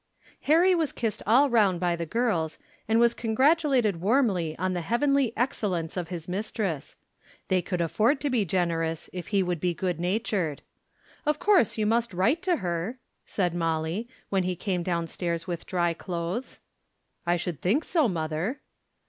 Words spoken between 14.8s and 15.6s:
down stairs